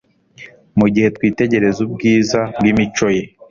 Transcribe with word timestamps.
Mu 0.79 0.87
gihe 0.93 1.07
twitegereza 1.15 1.79
ubwiza 1.87 2.39
bw'imico 2.57 3.07
Ye, 3.15 3.23